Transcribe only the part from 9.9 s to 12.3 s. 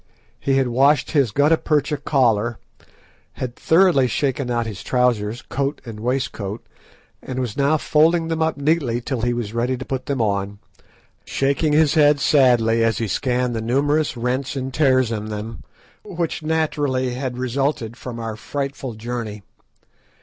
them on, shaking his head